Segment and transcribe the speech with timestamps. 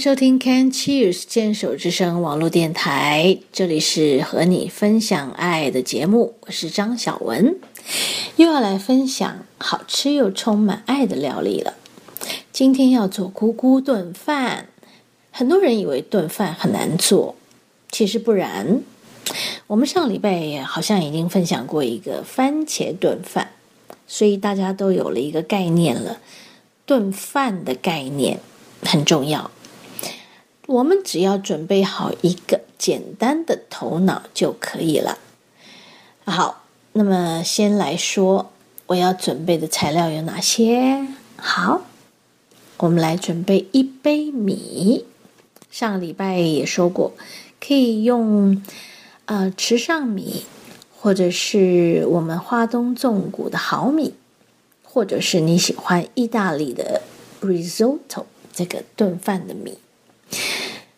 [0.00, 7.56] 收听 Can Cheers 坚守之声网络电台，这里是和你分享爱的节目，我是张小文，
[8.36, 11.74] 又要来分享好吃又充满爱的料理了。
[12.50, 14.68] 今天要做菇菇炖饭，
[15.30, 17.34] 很多人以为炖饭很难做，
[17.90, 18.80] 其实不然。
[19.66, 23.50] 我们上礼拜好像已经分享过一个番茄炖饭，
[24.06, 26.20] 所以大家都有了一个概念了，
[26.86, 28.40] 炖饭的概念
[28.82, 29.50] 很重要。
[30.70, 35.18] 我们只要准备好一个简单的头脑就可以了。
[36.24, 38.52] 好，那么先来说
[38.86, 41.08] 我要准备的材料有哪些？
[41.34, 41.82] 好，
[42.76, 45.04] 我们来准备一杯米。
[45.72, 47.14] 上礼拜也说过，
[47.60, 48.62] 可以用
[49.24, 50.44] 呃池上米，
[50.96, 54.14] 或者是我们花东纵谷的好米，
[54.84, 57.02] 或者是你喜欢意大利的
[57.40, 59.76] risotto 这个炖饭的米。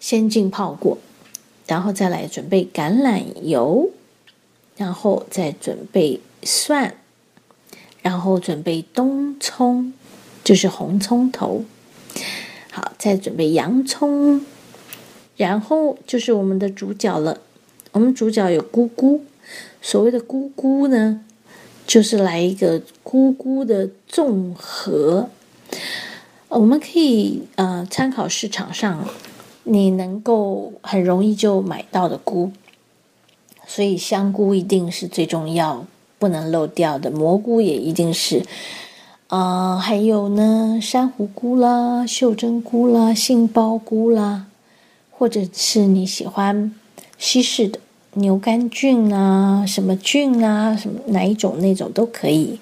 [0.00, 0.98] 先浸泡过，
[1.66, 3.90] 然后再来准备橄榄油，
[4.76, 6.94] 然后再准备蒜，
[8.00, 9.92] 然后准备冬葱，
[10.44, 11.64] 就是红葱头。
[12.70, 14.44] 好，再准备洋葱，
[15.36, 17.40] 然后就是我们的主角了。
[17.92, 19.24] 我们主角有菇菇，
[19.82, 21.24] 所谓的菇菇呢，
[21.86, 25.28] 就是来一个菇菇的综合。
[26.48, 29.08] 我们可以呃参考市场上。
[29.70, 32.50] 你能够很容易就买到的菇，
[33.66, 35.84] 所以香菇一定是最重要、
[36.18, 37.10] 不能漏掉的。
[37.10, 38.42] 蘑菇也一定是，
[39.26, 44.46] 啊，还有呢，珊瑚菇啦、袖珍菇啦、杏鲍菇啦，
[45.10, 46.74] 或者是你喜欢
[47.18, 47.78] 西式的
[48.14, 52.58] 牛肝菌啊、什么菌啊、什么哪一种那种都可以。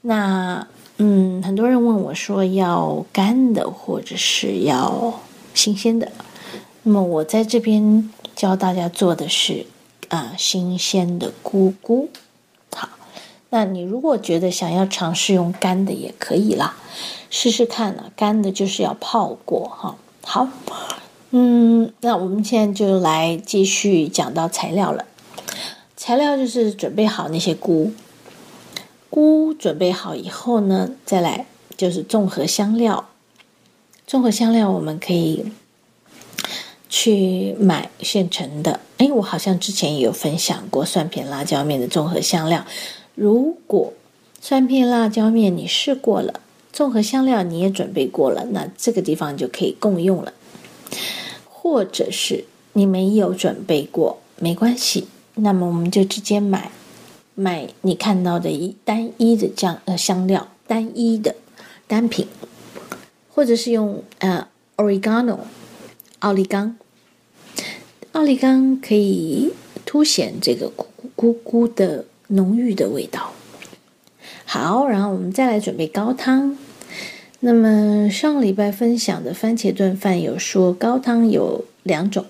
[0.00, 0.66] 那
[0.96, 5.14] 嗯，很多人问我说要干的，或者是要。
[5.54, 6.08] 新鲜的，
[6.88, 9.66] 那么我在这边教大家做的是
[10.08, 12.08] 啊新鲜的菇菇。
[12.74, 12.88] 好，
[13.50, 16.78] 那你如果觉得想要尝试用干的也可以啦，
[17.28, 18.10] 试试看呢。
[18.16, 19.98] 干的就是要泡过哈。
[20.24, 20.48] 好，
[21.32, 25.04] 嗯，那我们现在就来继续讲到材料了。
[25.94, 27.92] 材料就是准备好那些菇，
[29.10, 31.44] 菇准备好以后呢，再来
[31.76, 33.10] 就是综合香料。
[34.06, 35.52] 综合香料我们可以
[36.88, 38.80] 去买现成的。
[38.98, 42.64] 哎，我好像之前也有分享过蒜片辣椒面的综合香料。
[43.14, 43.92] 如果
[44.40, 46.40] 蒜片辣椒面你试过了，
[46.72, 50.32] 综合香料你也准备过了，那这个地方就可以共用了。
[51.44, 56.70] 或者是你没有准备过，没关系，那么我们就直接买
[57.34, 61.34] 买你看到的一单一的酱呃香料，单一的
[61.86, 62.26] 单品。
[63.34, 65.38] 或者是用呃，oregano，
[66.20, 66.76] 奥利冈，
[68.12, 69.52] 奥利冈可以
[69.84, 70.84] 凸显这个咕
[71.16, 73.32] 咕咕的浓郁的味道。
[74.44, 76.58] 好，然后我们再来准备高汤。
[77.40, 82.26] 那么上礼拜分享的番茄炖饭有说高汤有两种，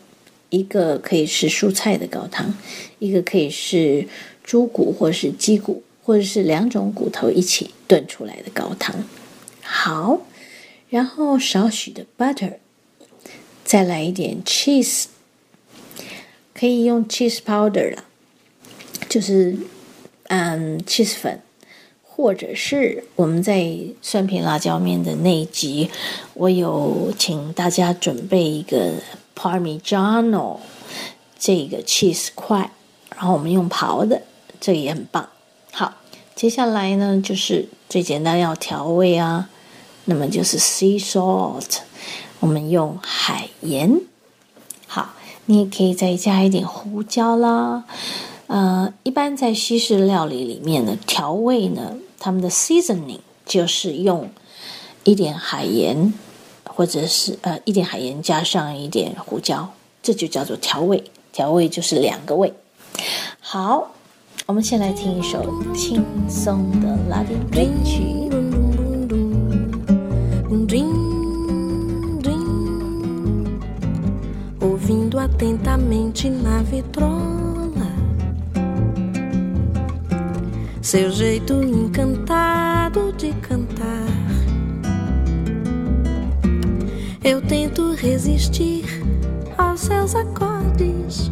[0.50, 2.54] 一个可以是蔬菜的高汤，
[2.98, 4.06] 一个可以是
[4.44, 8.94] 猪骨或是鸡骨，或者是两种骨头一起炖出来的高汤。
[9.62, 10.20] 好。
[10.90, 12.54] 然后少许的 butter，
[13.68, 15.04] 再来一点 cheese，
[16.54, 18.04] 可以用 cheese powder 了，
[19.10, 19.54] 就是
[20.28, 21.42] 嗯 cheese 粉，
[22.02, 25.90] 或者是我们在蒜片辣椒面的那一集，
[26.32, 28.94] 我有请大家准备一个
[29.36, 30.56] parmigiano
[31.38, 32.70] 这个 cheese 块，
[33.14, 34.22] 然后我们用刨的，
[34.58, 35.28] 这个也很棒。
[35.72, 35.98] 好，
[36.34, 39.50] 接下来呢就是最简单要调味啊。
[40.06, 41.80] 那么就是 sea salt，
[42.40, 44.00] 我们用海盐。
[44.86, 45.10] 好，
[45.46, 47.84] 你也可以再加一点胡椒啦。
[48.46, 54.30] 呃，一般在西式料理里面呢，调味呢，他们的 seasoning 就是用
[55.04, 56.14] 一点海盐，
[56.64, 59.70] 或者是呃一点海盐加上一点胡椒，
[60.02, 61.04] 这就叫做调味。
[61.30, 62.52] 调味就是两个味。
[63.40, 63.92] 好，
[64.46, 65.44] 我们先来听一首
[65.74, 68.18] 轻松的拉丁歌曲。
[75.18, 77.08] Ouvindo atentamente na vitrola.
[80.80, 84.06] Seu jeito encantado de cantar.
[87.22, 88.84] Eu tento resistir
[89.58, 91.30] aos seus acordes,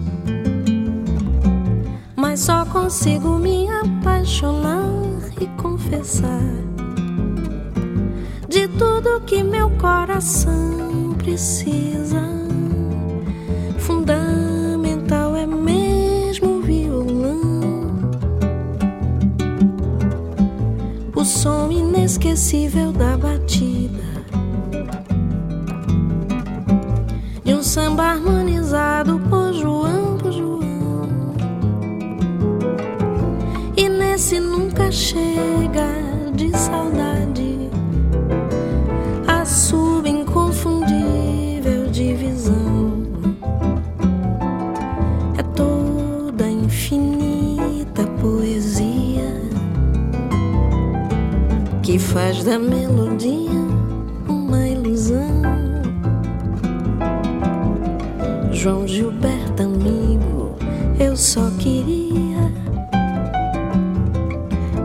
[2.14, 4.84] mas só consigo me apaixonar
[5.40, 6.42] e confessar
[8.48, 12.45] de tudo que meu coração precisa.
[22.06, 24.04] Inesquecível da batida.
[27.42, 31.34] De um samba harmonizado por João, por João.
[33.76, 35.95] E nesse nunca chega
[52.16, 53.60] faz da melodia
[54.26, 55.42] uma ilusão.
[58.50, 60.56] João Gilberto, amigo,
[60.98, 62.50] eu só queria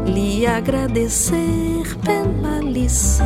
[0.06, 3.26] lhe agradecer pela lição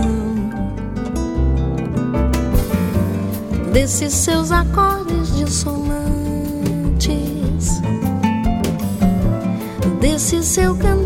[3.74, 5.82] desses seus acordes dissonantes,
[10.00, 11.05] desse seu cantar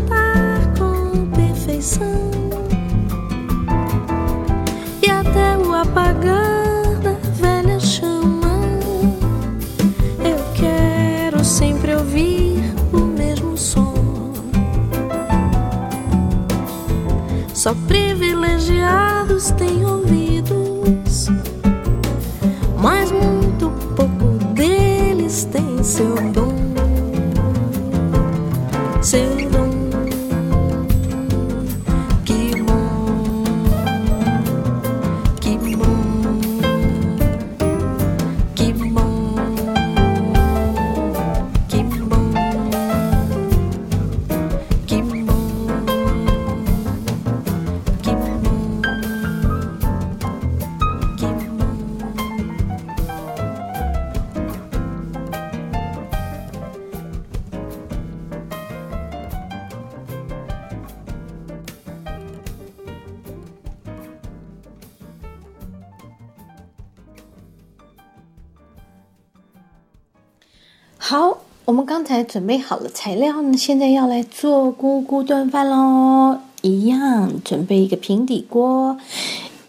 [71.02, 76.38] 好，我们刚才准备好了材料呢，现在要来做菇菇炖饭喽。
[76.60, 78.98] 一样，准备一个平底锅，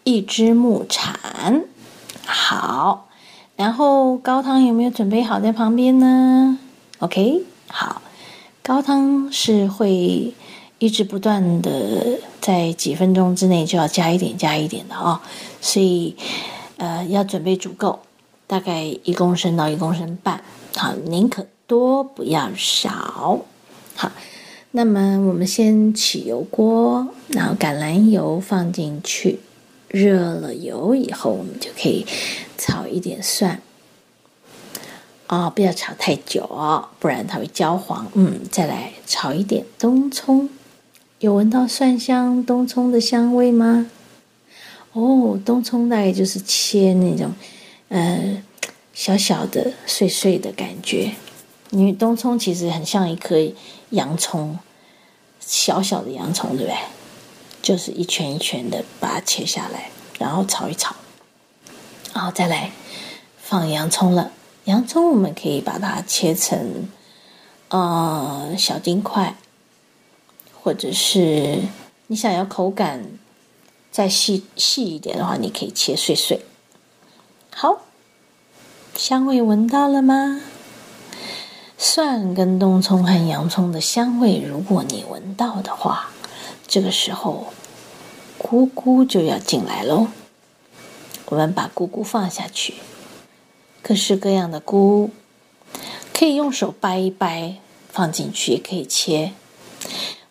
[0.04, 1.64] 一支木铲。
[2.26, 3.08] 好，
[3.56, 6.60] 然后高汤有没有准备好在旁边呢
[7.00, 8.02] ？OK，好，
[8.62, 10.34] 高汤是会
[10.80, 15.22] 一直不断的在几分钟之内就要加一点加一点的哦，
[15.62, 16.14] 所以
[16.76, 18.00] 呃要准备足够，
[18.46, 20.44] 大概一公升到一公升半。
[20.76, 23.42] 好，宁可多不要少。
[23.96, 24.12] 好，
[24.72, 29.40] 那么我们先起油锅，然后橄榄油放进去，
[29.90, 32.06] 热了油以后，我们就可以
[32.58, 33.62] 炒一点蒜。
[35.28, 38.10] 哦，不要炒太久哦，不然它会焦黄。
[38.14, 40.50] 嗯，再来炒一点冬葱，
[41.20, 43.92] 有闻到蒜香冬葱的香味吗？
[44.94, 47.34] 哦，冬葱大概就是切那种，
[47.90, 48.42] 呃。
[49.02, 51.16] 小小的、碎碎的感觉，
[51.72, 53.36] 因为冬葱其实很像一颗
[53.90, 54.60] 洋葱，
[55.40, 56.78] 小小的洋葱，对不对？
[57.64, 59.90] 就是一圈一圈的把它切下来，
[60.20, 60.96] 然后炒一炒，
[62.14, 62.72] 然后再来
[63.40, 64.32] 放洋葱了。
[64.66, 66.88] 洋葱我们可以把它切成
[67.70, 69.36] 呃小丁块，
[70.62, 71.58] 或者是
[72.06, 73.04] 你想要口感
[73.92, 76.42] 再细细一点的话，你可以切碎碎。
[77.50, 77.82] 好。
[78.96, 80.42] 香味闻到了吗？
[81.78, 86.12] 蒜跟冬葱和洋葱的香味，如果你闻到的话，
[86.68, 87.48] 这个时候
[88.38, 90.08] 菇菇就要进来喽。
[91.26, 92.76] 我们把菇菇放下去，
[93.82, 95.10] 各式各样的菇，
[96.14, 97.56] 可以用手掰一掰
[97.90, 99.34] 放进去，也可以切。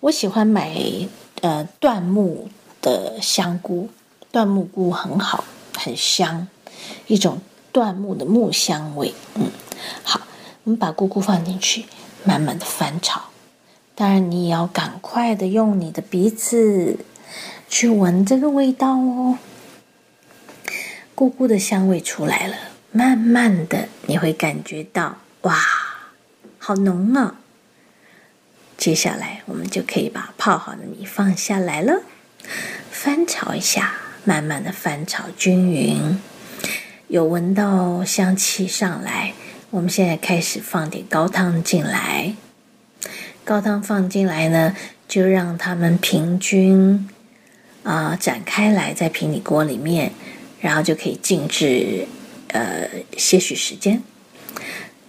[0.00, 0.78] 我喜欢买
[1.40, 2.48] 呃椴木
[2.80, 3.88] 的香菇，
[4.32, 5.42] 椴木菇很好，
[5.76, 6.46] 很香，
[7.08, 7.40] 一种。
[7.72, 9.50] 椴木的木香味，嗯，
[10.02, 10.20] 好，
[10.64, 11.86] 我们把菇菇放进去，
[12.24, 13.22] 慢慢的翻炒。
[13.94, 16.98] 当然，你也要赶快的用你的鼻子
[17.68, 19.38] 去闻这个味道哦。
[21.14, 22.56] 菇菇的香味出来了，
[22.92, 25.54] 慢慢的你会感觉到，哇，
[26.58, 27.36] 好浓啊！
[28.78, 32.00] 接下来我们就可以把泡好的米放下来了，
[32.90, 33.92] 翻炒一下，
[34.24, 36.18] 慢慢的翻炒均匀。
[37.10, 39.32] 有闻到香气上来，
[39.70, 42.36] 我们现在开始放点高汤进来。
[43.42, 44.76] 高汤放进来呢，
[45.08, 47.08] 就让它们平均
[47.82, 50.12] 啊展开来在平底锅里面，
[50.60, 52.06] 然后就可以静置
[52.52, 54.00] 呃些许时间。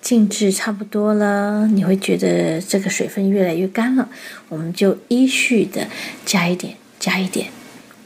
[0.02, 4.10] 静置差不多了，你会觉得这个水分越来越干了，
[4.50, 5.88] 我们就依序的
[6.26, 7.50] 加一点，加一点，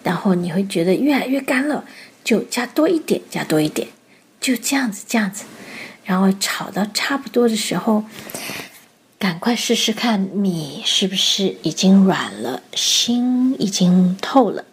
[0.03, 1.85] 然后你会觉得越来越干了，
[2.25, 3.87] 就加多一点，加多一点，
[4.41, 5.45] 就这样子，这样子，
[6.03, 8.03] 然后炒到差不多的时候，
[9.17, 14.65] 赶快试试看米是不是已经软了，心已经透了。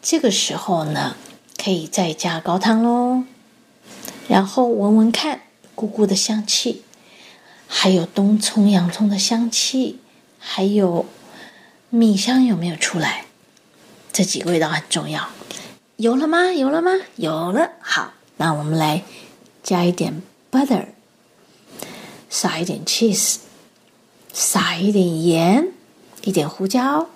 [0.00, 1.16] 这个时候呢，
[1.62, 3.24] 可以再加高汤喽，
[4.26, 5.42] 然后闻闻看。
[5.72, 6.82] 菇菇的香气，
[7.66, 9.98] 还有冬葱、洋葱的香气，
[10.38, 11.06] 还有
[11.88, 13.24] 米香有没有出来？
[14.12, 15.30] 这几个味道很重要。
[16.00, 16.50] 有了吗？
[16.50, 16.92] 有了吗？
[17.16, 17.72] 有了。
[17.78, 19.02] 好，那我们来
[19.62, 20.86] 加一点 butter，
[22.30, 23.36] 撒一点 cheese，
[24.32, 25.74] 撒一点盐，
[26.22, 27.06] 一点胡椒。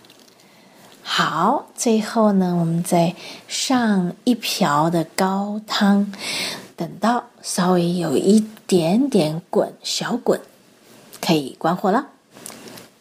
[1.03, 3.17] 好，最后呢，我们再
[3.49, 6.13] 上一瓢的高汤。
[6.77, 10.39] 等到稍微有一点点滚，小滚，
[11.23, 12.09] 可以关火了。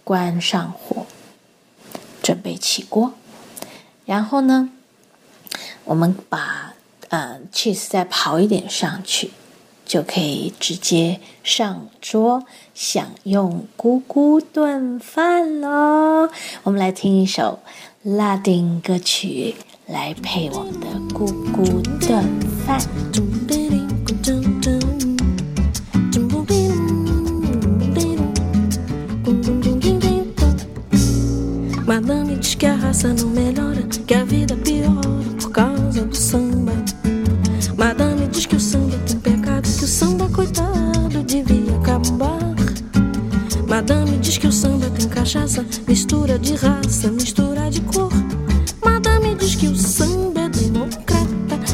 [0.06, 1.06] 关上火，
[2.22, 3.12] 准备起锅。
[4.06, 4.70] 然后呢，
[5.86, 6.74] 我们把
[7.10, 9.32] 呃 cheese 再刨一点上去，
[9.86, 16.30] 就可以直接上桌享用咕咕炖饭喽。
[16.64, 17.60] 我们来听一首
[18.02, 19.56] 拉丁歌曲。
[19.86, 22.24] 来配我们的咕咕炖
[22.66, 22.80] 饭。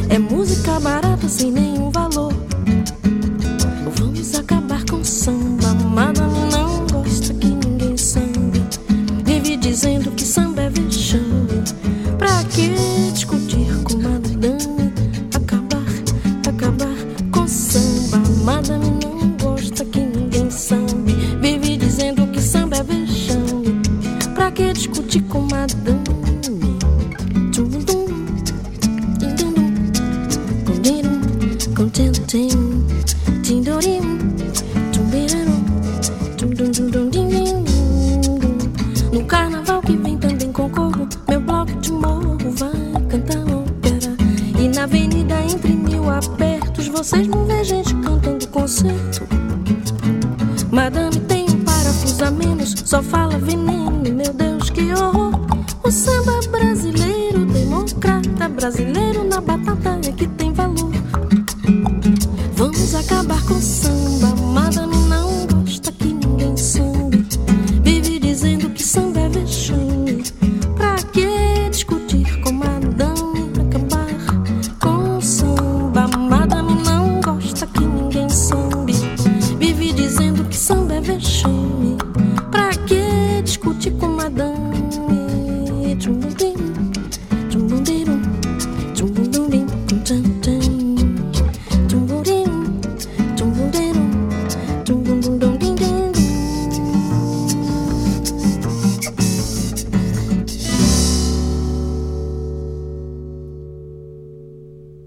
[0.09, 2.28] É música barata sem nenhum valor.
[52.65, 55.39] só fala veneno, meu Deus, que horror.
[55.83, 60.91] O samba brasileiro, democrata, brasileiro na batata é que tem valor.
[62.55, 67.17] Vamos acabar com o samba, madame não gosta que ninguém samba.
[67.83, 70.23] Vive dizendo que samba é vexame.
[70.75, 73.51] Pra que discutir com madame?
[73.67, 78.85] Acabar com o samba, madame não gosta que ninguém samba.
[79.57, 81.28] Vive dizendo que samba é vexame.